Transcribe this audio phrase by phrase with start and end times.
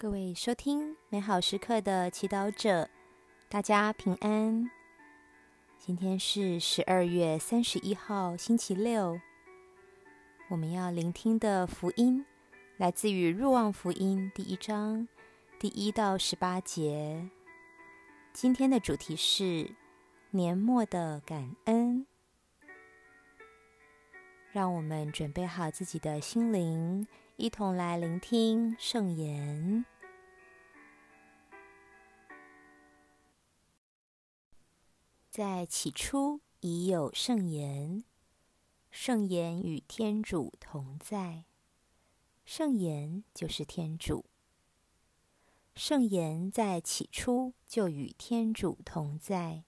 [0.00, 2.88] 各位收听美好时刻的祈祷者，
[3.50, 4.70] 大家平安。
[5.76, 9.20] 今天是十二月三十一号，星期六。
[10.48, 12.24] 我们要聆听的福音
[12.78, 15.06] 来自于《入望福音》第一章
[15.58, 17.28] 第一到十八节。
[18.32, 19.70] 今天的主题是
[20.30, 22.06] 年末的感恩。
[24.50, 27.06] 让我们准备好自己的心灵。
[27.40, 29.86] 一同来聆听圣言。
[35.30, 38.04] 在起初已有圣言，
[38.90, 41.46] 圣言与天主同在，
[42.44, 44.26] 圣言就是天主。
[45.74, 49.64] 圣言在起初就与天主同在，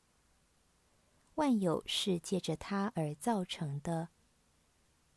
[1.36, 4.10] 万有是借着他而造成的，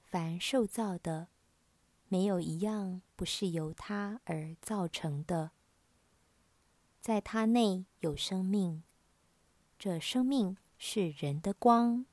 [0.02, 1.28] 凡受造的。
[2.16, 5.52] 没有一样不是由它而造成的。
[7.02, 8.84] 在它内有生命，
[9.78, 12.06] 这生命是人的光。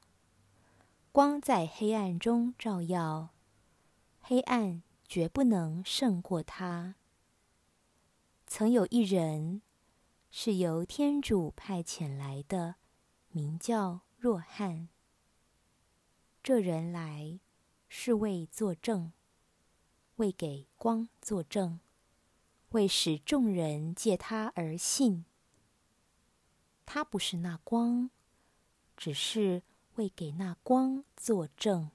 [1.13, 3.29] 光在黑暗中照耀，
[4.19, 6.97] 黑暗绝不能胜过它。
[8.49, 9.63] 曾有一人
[10.33, 12.75] 是由天主派遣来的，
[13.29, 14.89] 名叫若翰。
[16.43, 17.39] 这人来
[17.89, 19.13] 是为作证。
[20.23, 21.81] 为给光作证，
[22.69, 25.25] 为使众人借他而信。
[26.87, 28.09] 他不是那光，
[28.97, 29.65] 只是
[29.97, 31.91] 为给那光作证。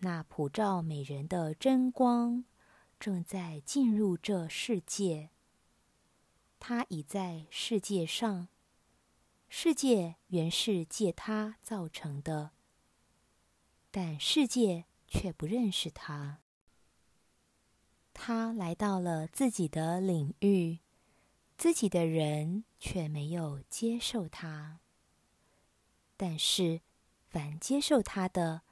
[0.00, 2.44] 那普照美人的真光
[3.00, 5.30] 正在进入这世界。
[6.60, 8.48] 他已在世界上，
[9.48, 12.50] 世界原是借他造成的，
[13.90, 16.42] 但世界却不认识他。
[18.18, 20.78] 他来到了自己的领域，
[21.58, 24.80] 自己的人却没有接受他。
[26.16, 26.80] 但是，
[27.28, 28.62] 凡接受他的，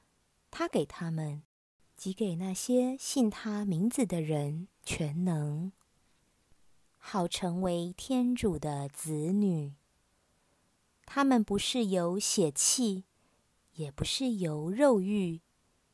[0.51, 1.43] 他给他们，
[1.95, 5.73] 即给那些信他名字的人，全能，
[6.97, 9.75] 好成为天主的子女。
[11.05, 13.05] 他们不是由血气，
[13.75, 15.43] 也不是由肉欲，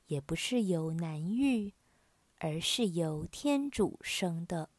[0.06, 1.74] 也不是由男欲。
[2.42, 4.70] 而是由天主生的，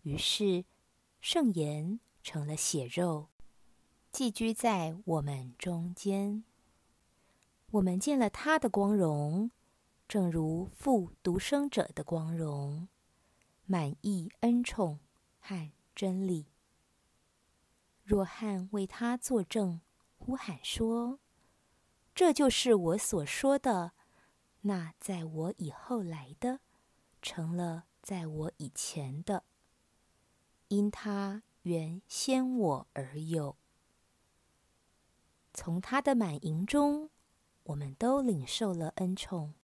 [0.00, 0.64] 于是
[1.20, 3.28] 圣言成了血肉，
[4.10, 6.42] 寄居在我们中间。
[7.72, 9.50] 我们见了他的光荣，
[10.08, 12.88] 正如父独生者的光荣，
[13.66, 15.00] 满意恩宠
[15.38, 16.46] 和真理。
[18.02, 19.82] 若翰为他作证，
[20.16, 21.20] 呼喊说
[22.14, 23.92] ：“这就是我所说的。”
[24.62, 26.60] 那在我以后来的，
[27.22, 29.44] 成了在我以前的，
[30.68, 33.56] 因他原先我而有。
[35.54, 37.10] 从他的满盈中，
[37.64, 39.54] 我们都领受了恩宠，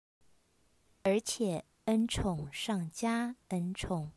[1.03, 4.13] 而且恩宠上加恩宠。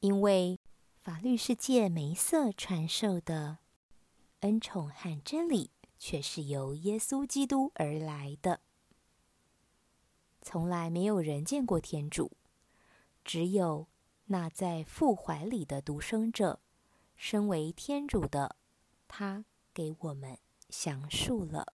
[0.00, 0.60] 因为
[0.96, 3.58] 法律是借梅瑟传授的，
[4.40, 8.60] 恩宠和真理却是由耶稣基督而来的。
[10.48, 12.30] 从来没有人见过天主，
[13.24, 13.88] 只有
[14.26, 16.60] 那在父怀里的独生者，
[17.16, 18.54] 身为天主的
[19.08, 20.38] 他，给我们
[20.70, 21.74] 详述了。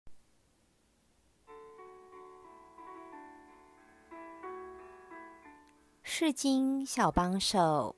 [6.02, 7.96] 世经小帮手，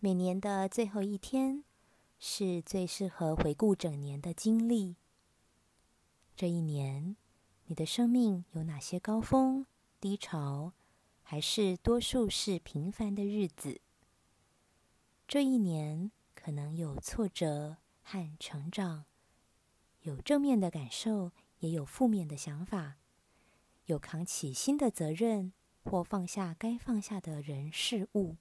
[0.00, 1.67] 每年的最后一天。
[2.18, 4.96] 是最适合回顾整年的经历。
[6.34, 7.16] 这一年，
[7.66, 9.66] 你的生命有哪些高峰、
[10.00, 10.72] 低潮，
[11.22, 13.80] 还是多数是平凡的日子？
[15.28, 19.04] 这一年可能有挫折和成长，
[20.00, 21.30] 有正面的感受，
[21.60, 22.96] 也有负面的想法，
[23.86, 25.52] 有扛起新的责任，
[25.84, 28.36] 或放下该放下的人事物。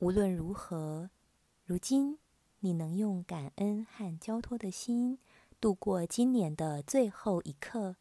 [0.00, 1.10] 无论如何，
[1.64, 2.18] 如今。
[2.64, 5.18] 你能用感恩和交托的心
[5.60, 7.96] 度过今年的最后一刻，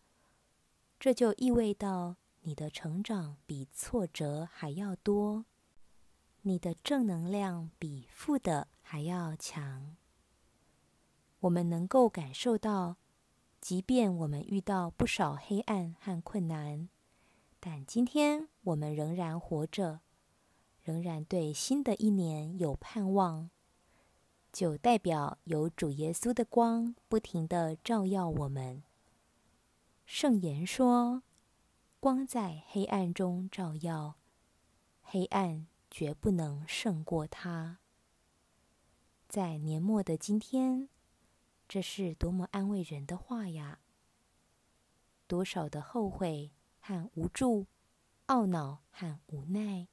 [0.99, 5.45] 这就意味到你的成长比挫折还要多，
[6.43, 9.95] 你的正能量比负的还要强。
[11.39, 12.97] 我们能够感受到，
[13.59, 16.87] 即便我们遇到不少黑暗和困难，
[17.59, 20.01] 但今天我们仍然活着，
[20.83, 23.49] 仍然对新的一年有盼望。
[24.51, 28.83] 就代表有主耶稣的光不停的照耀我们，
[30.05, 31.23] 圣言说
[32.01, 34.15] ：“光在黑暗中照耀，
[35.01, 37.79] 黑暗绝不能胜过它。”
[39.29, 40.89] 在年末的今天，
[41.69, 43.79] 这是多么安慰人的话呀！
[45.27, 46.51] 多少的后悔
[46.81, 47.67] 和无助、
[48.27, 49.87] 懊恼和无奈，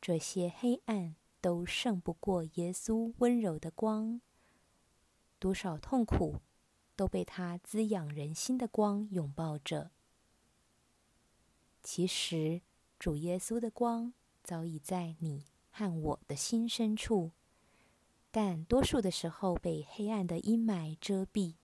[0.00, 4.20] 这些黑暗都胜不过耶稣温柔的光。
[5.38, 6.40] 多少痛苦
[6.96, 9.90] 都被他滋养人心的光拥抱着。
[11.82, 12.62] 其实，
[12.98, 14.12] 主耶稣的光
[14.42, 17.30] 早已在你和我的心深处，
[18.30, 21.54] 但多数的时候被黑暗的阴霾遮蔽。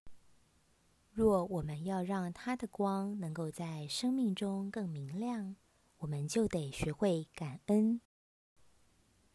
[1.11, 5.57] 若我们要让他的光能够在生命中更明亮，
[5.99, 8.01] 我们就得学会感恩。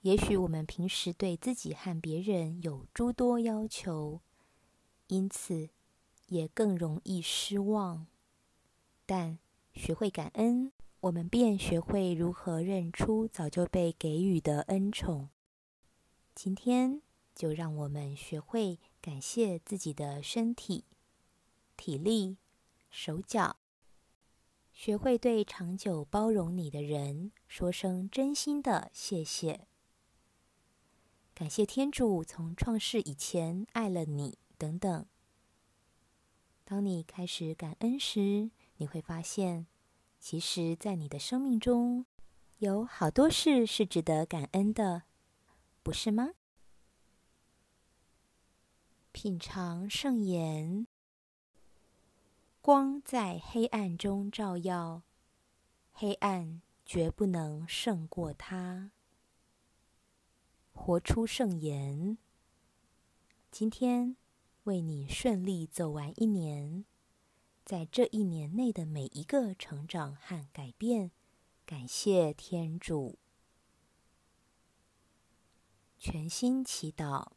[0.02, 4.22] 也许我们平时对自己和别人有诸多要求，
[5.08, 5.70] 因此
[6.28, 8.08] 也更容易失望。
[9.06, 9.40] 但
[9.74, 15.30] 学会感恩，我们便学会如何认出早就被给予的恩宠。
[16.34, 17.02] 今天
[17.36, 20.86] 就让我们学会感谢自己的身体。
[21.76, 22.38] 体力、
[22.90, 23.58] 手脚，
[24.72, 29.69] 学会对长久包容你的人说声真心的谢谢。
[31.40, 35.06] 感谢天主从创世以前爱了你，等等。
[36.66, 39.66] 当你开始感恩时，你会发现，
[40.20, 42.06] 其实，在你的生命中
[42.58, 45.04] 有好多事是值得感恩的，
[45.82, 46.32] 不是吗？
[49.14, 50.88] 品尝圣言。
[52.60, 55.04] 光在黑暗中照耀，
[55.94, 58.92] 黑暗绝不能胜过它。
[60.82, 62.18] 活出圣言。
[63.52, 64.16] 今天
[64.64, 66.86] 为你顺利走完一年，
[67.66, 71.12] 在这一年内的每一个成长和改变，
[71.66, 73.20] 感谢天主。
[76.00, 77.34] 全心祈祷，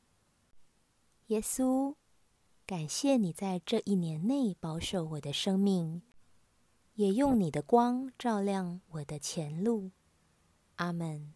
[1.27, 1.97] 耶稣。
[2.65, 6.01] 感谢你在这一年内保守我的生命，
[6.95, 9.91] 也用你的光照亮我的前路。
[10.77, 11.35] 阿门。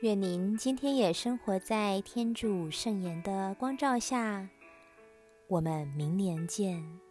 [0.00, 4.46] 愿您今天也生活在天主圣言的光照下。
[5.48, 7.05] 我们明年见。